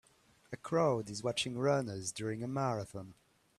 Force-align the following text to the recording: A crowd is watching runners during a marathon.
A 0.51 0.57
crowd 0.57 1.11
is 1.11 1.21
watching 1.21 1.59
runners 1.59 2.11
during 2.11 2.41
a 2.41 2.47
marathon. 2.47 3.13